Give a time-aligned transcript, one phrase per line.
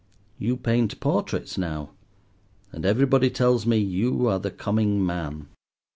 [0.39, 1.91] You paint portraits now,
[2.71, 5.49] and everybody tells me you are the coming man.